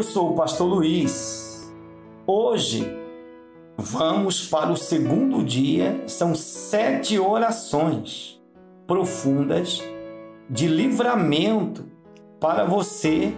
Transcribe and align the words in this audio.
Eu 0.00 0.04
sou 0.04 0.30
o 0.30 0.34
pastor 0.34 0.66
Luiz. 0.66 1.70
Hoje 2.26 2.90
vamos 3.76 4.48
para 4.48 4.72
o 4.72 4.76
segundo 4.76 5.44
dia, 5.44 6.02
são 6.06 6.34
sete 6.34 7.18
orações 7.18 8.40
profundas 8.86 9.84
de 10.48 10.68
livramento 10.68 11.84
para 12.40 12.64
você 12.64 13.34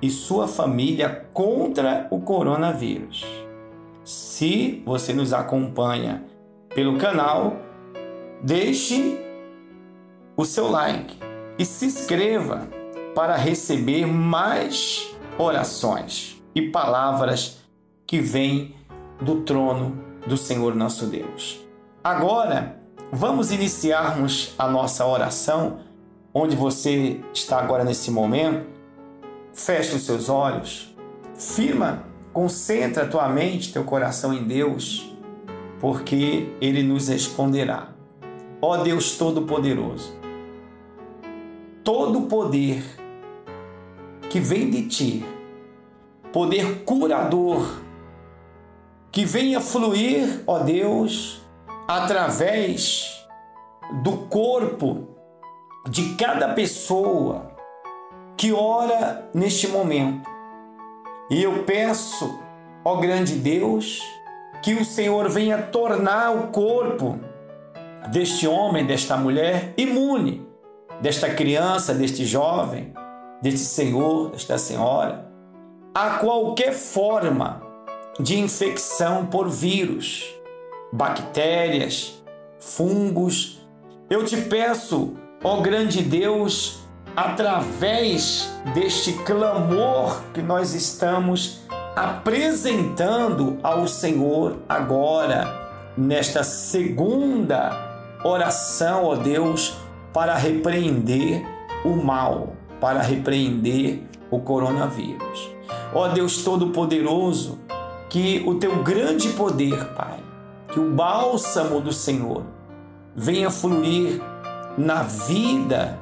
e 0.00 0.08
sua 0.08 0.48
família 0.48 1.28
contra 1.34 2.08
o 2.10 2.18
coronavírus. 2.22 3.22
Se 4.02 4.82
você 4.86 5.12
nos 5.12 5.34
acompanha 5.34 6.24
pelo 6.74 6.96
canal, 6.96 7.58
deixe 8.42 9.20
o 10.34 10.46
seu 10.46 10.70
like 10.70 11.14
e 11.58 11.64
se 11.66 11.84
inscreva 11.84 12.66
para 13.14 13.36
receber 13.36 14.06
mais 14.06 15.14
orações 15.38 16.42
e 16.54 16.62
palavras 16.62 17.58
que 18.06 18.20
vêm 18.20 18.74
do 19.20 19.42
trono 19.42 19.98
do 20.26 20.36
Senhor 20.36 20.74
nosso 20.74 21.06
Deus. 21.06 21.60
Agora, 22.02 22.78
vamos 23.12 23.50
iniciarmos 23.50 24.54
a 24.58 24.68
nossa 24.68 25.06
oração, 25.06 25.80
onde 26.32 26.56
você 26.56 27.20
está 27.32 27.58
agora 27.58 27.84
nesse 27.84 28.10
momento. 28.10 28.66
Feche 29.52 29.96
os 29.96 30.02
seus 30.02 30.28
olhos, 30.28 30.94
firma, 31.34 32.04
concentra 32.32 33.04
a 33.04 33.08
tua 33.08 33.28
mente, 33.28 33.72
teu 33.72 33.84
coração 33.84 34.32
em 34.32 34.44
Deus, 34.44 35.10
porque 35.80 36.54
Ele 36.60 36.82
nos 36.82 37.08
responderá. 37.08 37.88
Ó 38.60 38.78
Deus 38.78 39.16
Todo-Poderoso, 39.16 40.14
todo 41.82 42.22
poder 42.22 42.82
que 44.36 44.40
vem 44.40 44.68
de 44.68 44.82
ti, 44.82 45.24
poder 46.30 46.84
curador, 46.84 47.80
que 49.10 49.24
venha 49.24 49.62
fluir, 49.62 50.42
ó 50.46 50.58
Deus, 50.58 51.40
através 51.88 53.26
do 54.02 54.12
corpo 54.28 55.08
de 55.88 56.16
cada 56.16 56.50
pessoa 56.52 57.50
que 58.36 58.52
ora 58.52 59.26
neste 59.32 59.68
momento. 59.68 60.28
E 61.30 61.42
eu 61.42 61.64
peço, 61.64 62.38
ó 62.84 62.96
grande 62.96 63.36
Deus, 63.36 64.02
que 64.62 64.74
o 64.74 64.84
Senhor 64.84 65.30
venha 65.30 65.62
tornar 65.62 66.36
o 66.36 66.48
corpo 66.48 67.18
deste 68.12 68.46
homem, 68.46 68.84
desta 68.84 69.16
mulher 69.16 69.72
imune, 69.78 70.46
desta 71.00 71.30
criança, 71.30 71.94
deste 71.94 72.26
jovem, 72.26 72.92
deste 73.42 73.66
senhor, 73.66 74.30
desta 74.30 74.58
senhora, 74.58 75.26
a 75.94 76.18
qualquer 76.18 76.72
forma 76.72 77.62
de 78.18 78.38
infecção 78.38 79.26
por 79.26 79.48
vírus, 79.48 80.24
bactérias, 80.92 82.22
fungos. 82.58 83.60
Eu 84.08 84.24
te 84.24 84.36
peço, 84.36 85.16
ó 85.42 85.60
grande 85.60 86.02
Deus, 86.02 86.80
através 87.14 88.50
deste 88.74 89.12
clamor 89.24 90.22
que 90.32 90.42
nós 90.42 90.74
estamos 90.74 91.60
apresentando 91.94 93.58
ao 93.62 93.88
Senhor 93.88 94.58
agora, 94.68 95.46
nesta 95.96 96.44
segunda 96.44 97.70
oração, 98.22 99.04
ó 99.04 99.16
Deus, 99.16 99.78
para 100.12 100.34
repreender 100.34 101.42
o 101.84 101.96
mal 101.96 102.54
para 102.80 103.00
repreender 103.00 104.02
o 104.30 104.40
coronavírus. 104.40 105.50
Ó 105.94 106.08
Deus 106.08 106.42
Todo-Poderoso, 106.42 107.58
que 108.08 108.42
o 108.46 108.54
teu 108.56 108.82
grande 108.82 109.30
poder, 109.30 109.92
Pai, 109.94 110.20
que 110.72 110.80
o 110.80 110.90
bálsamo 110.90 111.80
do 111.80 111.92
Senhor 111.92 112.44
venha 113.14 113.50
fluir 113.50 114.20
na 114.76 115.02
vida, 115.02 115.98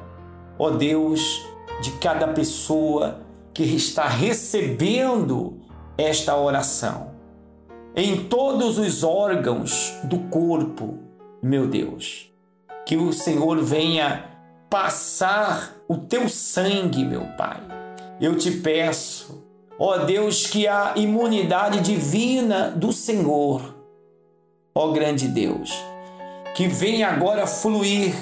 ó 0.59 0.69
Deus, 0.69 1.45
de 1.81 1.91
cada 1.93 2.27
pessoa 2.27 3.21
que 3.53 3.63
está 3.63 4.07
recebendo 4.07 5.61
esta 5.97 6.35
oração. 6.35 7.11
Em 7.95 8.25
todos 8.25 8.77
os 8.77 9.03
órgãos 9.03 9.93
do 10.03 10.19
corpo, 10.29 10.99
meu 11.41 11.65
Deus, 11.67 12.29
que 12.85 12.97
o 12.97 13.13
Senhor 13.13 13.61
venha 13.61 14.34
passar 14.75 15.73
o 15.87 15.95
teu 15.95 16.27
sangue, 16.27 17.05
meu 17.05 17.21
Pai. 17.37 17.61
Eu 18.19 18.37
te 18.37 18.51
peço, 18.51 19.41
ó 19.79 19.99
Deus, 19.99 20.47
que 20.47 20.67
a 20.67 20.91
imunidade 20.97 21.79
divina 21.79 22.71
do 22.71 22.91
Senhor, 22.91 23.73
ó 24.75 24.89
grande 24.89 25.29
Deus, 25.29 25.73
que 26.55 26.67
venha 26.67 27.07
agora 27.07 27.47
fluir 27.47 28.13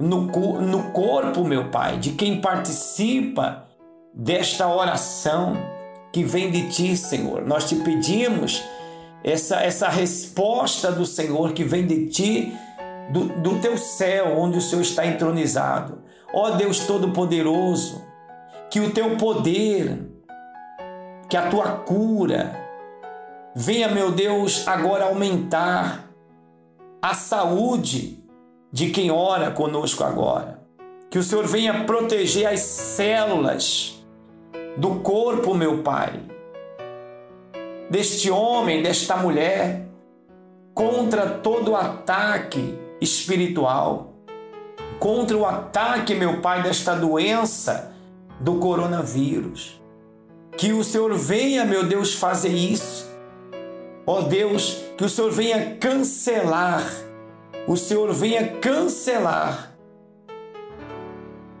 no, 0.00 0.22
no 0.62 0.84
corpo, 0.92 1.44
meu 1.44 1.70
Pai, 1.70 1.98
de 1.98 2.12
quem 2.12 2.40
participa 2.40 3.68
desta 4.14 4.66
oração 4.66 5.58
que 6.10 6.24
vem 6.24 6.50
de 6.50 6.70
ti, 6.70 6.96
Senhor. 6.96 7.44
Nós 7.44 7.68
te 7.68 7.76
pedimos 7.76 8.64
essa, 9.22 9.56
essa 9.56 9.90
resposta 9.90 10.90
do 10.90 11.04
Senhor 11.04 11.52
que 11.52 11.62
vem 11.62 11.86
de 11.86 12.06
ti 12.06 12.56
do, 13.10 13.26
do 13.40 13.60
teu 13.60 13.76
céu, 13.76 14.38
onde 14.38 14.58
o 14.58 14.60
Senhor 14.60 14.82
está 14.82 15.06
entronizado. 15.06 16.02
Ó 16.32 16.50
Deus 16.50 16.80
Todo-Poderoso, 16.80 18.04
que 18.70 18.80
o 18.80 18.90
teu 18.90 19.16
poder, 19.16 20.10
que 21.28 21.36
a 21.36 21.48
tua 21.48 21.70
cura, 21.72 22.60
venha, 23.54 23.88
meu 23.88 24.10
Deus, 24.10 24.66
agora 24.66 25.04
aumentar 25.04 26.10
a 27.00 27.14
saúde 27.14 28.22
de 28.72 28.90
quem 28.90 29.10
ora 29.10 29.50
conosco 29.50 30.02
agora. 30.02 30.60
Que 31.10 31.18
o 31.18 31.22
Senhor 31.22 31.46
venha 31.46 31.84
proteger 31.84 32.46
as 32.46 32.60
células 32.60 34.04
do 34.76 34.96
corpo, 34.96 35.54
meu 35.54 35.82
Pai, 35.82 36.20
deste 37.88 38.28
homem, 38.30 38.82
desta 38.82 39.16
mulher, 39.16 39.86
contra 40.74 41.30
todo 41.30 41.76
ataque 41.76 42.83
espiritual, 43.04 44.14
contra 44.98 45.36
o 45.36 45.46
ataque, 45.46 46.14
meu 46.14 46.40
Pai, 46.40 46.62
desta 46.62 46.94
doença 46.94 47.94
do 48.40 48.56
coronavírus. 48.56 49.80
Que 50.56 50.72
o 50.72 50.82
Senhor 50.82 51.14
venha, 51.14 51.64
meu 51.64 51.84
Deus, 51.84 52.14
fazer 52.14 52.52
isso. 52.52 53.08
Ó 54.06 54.18
oh 54.18 54.22
Deus, 54.22 54.82
que 54.96 55.04
o 55.04 55.08
Senhor 55.08 55.30
venha 55.30 55.76
cancelar, 55.76 56.84
o 57.66 57.76
Senhor 57.76 58.12
venha 58.12 58.48
cancelar 58.58 59.74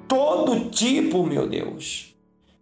todo 0.06 0.68
tipo, 0.70 1.26
meu 1.26 1.48
Deus, 1.48 2.14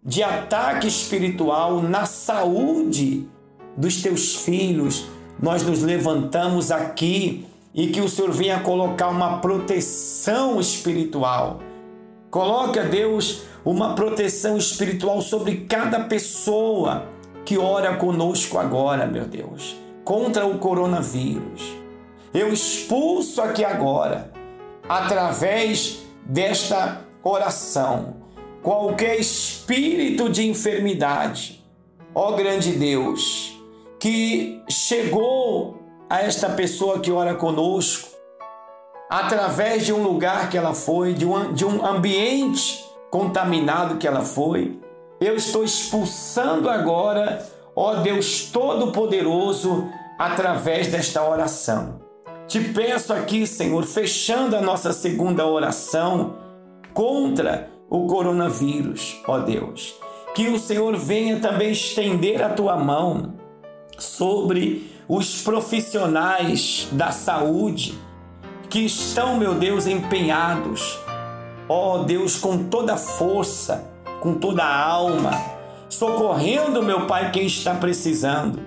de 0.03 0.23
ataque 0.23 0.87
espiritual 0.87 1.81
na 1.81 2.05
saúde 2.05 3.27
dos 3.75 4.01
teus 4.01 4.35
filhos. 4.35 5.05
Nós 5.41 5.63
nos 5.63 5.81
levantamos 5.81 6.71
aqui 6.71 7.45
e 7.73 7.87
que 7.87 8.01
o 8.01 8.07
Senhor 8.07 8.31
venha 8.31 8.59
colocar 8.59 9.09
uma 9.09 9.39
proteção 9.39 10.59
espiritual. 10.59 11.59
Coloque 12.29 12.79
Deus 12.81 13.43
uma 13.65 13.95
proteção 13.95 14.57
espiritual 14.57 15.21
sobre 15.21 15.65
cada 15.69 16.01
pessoa 16.01 17.07
que 17.45 17.57
ora 17.57 17.95
conosco 17.95 18.57
agora, 18.57 19.07
meu 19.07 19.25
Deus, 19.25 19.75
contra 20.03 20.45
o 20.45 20.59
coronavírus. 20.59 21.75
Eu 22.33 22.51
expulso 22.51 23.41
aqui 23.41 23.63
agora, 23.63 24.31
através 24.87 25.99
desta 26.25 27.01
oração, 27.23 28.15
qualquer 28.61 29.19
espírito 29.19 30.29
de 30.29 30.47
enfermidade, 30.47 31.63
ó 32.13 32.31
grande 32.31 32.71
Deus, 32.71 33.59
que 33.99 34.61
chegou 34.69 35.82
a 36.13 36.21
esta 36.21 36.47
pessoa 36.47 36.99
que 36.99 37.11
ora 37.11 37.33
conosco, 37.33 38.07
através 39.09 39.83
de 39.83 39.91
um 39.91 40.03
lugar 40.03 40.47
que 40.47 40.55
ela 40.55 40.75
foi, 40.75 41.11
de 41.11 41.25
um, 41.25 41.51
de 41.51 41.65
um 41.65 41.83
ambiente 41.83 42.85
contaminado 43.09 43.97
que 43.97 44.07
ela 44.07 44.21
foi. 44.21 44.79
Eu 45.19 45.35
estou 45.35 45.63
expulsando 45.63 46.69
agora, 46.69 47.43
ó 47.75 47.95
Deus 47.95 48.43
Todo-Poderoso, 48.53 49.89
através 50.19 50.85
desta 50.85 51.27
oração. 51.27 51.99
Te 52.47 52.59
peço 52.59 53.11
aqui, 53.11 53.47
Senhor, 53.47 53.83
fechando 53.83 54.55
a 54.55 54.61
nossa 54.61 54.93
segunda 54.93 55.47
oração 55.47 56.35
contra 56.93 57.71
o 57.89 58.05
coronavírus, 58.05 59.19
ó 59.27 59.39
Deus. 59.39 59.95
Que 60.35 60.47
o 60.49 60.59
Senhor 60.59 60.95
venha 60.95 61.39
também 61.39 61.71
estender 61.71 62.43
a 62.43 62.49
tua 62.49 62.77
mão 62.77 63.33
sobre 63.97 64.92
os 65.07 65.41
profissionais 65.41 66.87
da 66.91 67.11
saúde 67.11 67.97
que 68.69 68.79
estão, 68.79 69.37
meu 69.37 69.53
Deus, 69.55 69.85
empenhados, 69.85 70.97
ó 71.67 71.99
Deus, 71.99 72.35
com 72.37 72.63
toda 72.63 72.97
força, 72.97 73.87
com 74.21 74.35
toda 74.35 74.63
a 74.63 74.85
alma, 74.85 75.31
socorrendo, 75.89 76.81
meu 76.81 77.05
Pai, 77.05 77.31
quem 77.31 77.45
está 77.45 77.75
precisando. 77.75 78.59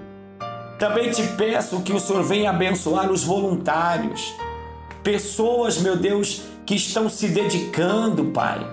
Também 0.78 1.10
te 1.10 1.22
peço 1.36 1.80
que 1.80 1.92
o 1.92 1.98
Senhor 1.98 2.22
venha 2.22 2.50
abençoar 2.50 3.10
os 3.10 3.24
voluntários, 3.24 4.34
pessoas, 5.02 5.78
meu 5.78 5.96
Deus, 5.96 6.42
que 6.66 6.74
estão 6.74 7.08
se 7.08 7.28
dedicando, 7.28 8.26
Pai, 8.26 8.64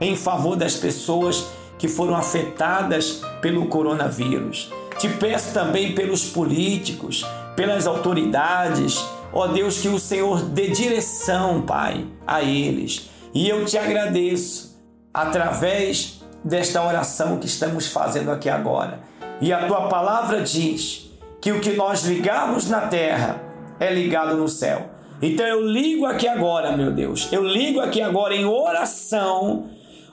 em 0.00 0.14
favor 0.14 0.56
das 0.56 0.76
pessoas 0.76 1.48
que 1.78 1.88
foram 1.88 2.14
afetadas 2.14 3.20
pelo 3.40 3.66
coronavírus. 3.66 4.70
Te 4.98 5.08
peço 5.08 5.54
também 5.54 5.94
pelos 5.94 6.24
políticos, 6.24 7.24
pelas 7.54 7.86
autoridades, 7.86 9.04
ó 9.32 9.46
Deus, 9.46 9.78
que 9.78 9.88
o 9.88 9.98
Senhor 9.98 10.42
dê 10.42 10.68
direção, 10.68 11.62
Pai, 11.62 12.04
a 12.26 12.42
eles. 12.42 13.08
E 13.32 13.48
eu 13.48 13.64
te 13.64 13.78
agradeço 13.78 14.76
através 15.14 16.20
desta 16.42 16.82
oração 16.84 17.38
que 17.38 17.46
estamos 17.46 17.86
fazendo 17.86 18.30
aqui 18.30 18.48
agora. 18.48 19.00
E 19.40 19.52
a 19.52 19.66
tua 19.66 19.88
palavra 19.88 20.40
diz 20.42 21.10
que 21.40 21.52
o 21.52 21.60
que 21.60 21.74
nós 21.74 22.04
ligamos 22.04 22.68
na 22.68 22.82
terra 22.82 23.40
é 23.78 23.92
ligado 23.92 24.36
no 24.36 24.48
céu. 24.48 24.90
Então 25.22 25.46
eu 25.46 25.64
ligo 25.64 26.06
aqui 26.06 26.26
agora, 26.26 26.76
meu 26.76 26.92
Deus, 26.92 27.28
eu 27.32 27.44
ligo 27.44 27.80
aqui 27.80 28.00
agora 28.00 28.34
em 28.34 28.44
oração, 28.44 29.68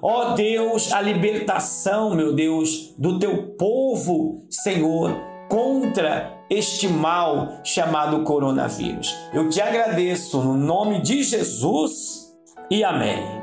ó 0.05 0.35
Deus, 0.35 0.93
a 0.93 1.01
libertação, 1.01 2.13
meu 2.13 2.31
Deus, 2.31 2.93
do 2.95 3.17
teu 3.17 3.55
povo, 3.57 4.45
Senhor, 4.51 5.11
contra 5.49 6.45
este 6.47 6.87
mal 6.87 7.59
chamado 7.63 8.23
coronavírus. 8.23 9.15
Eu 9.33 9.49
te 9.49 9.59
agradeço 9.59 10.43
no 10.43 10.53
nome 10.53 11.01
de 11.01 11.23
Jesus 11.23 12.31
e 12.69 12.83
amém. 12.83 13.34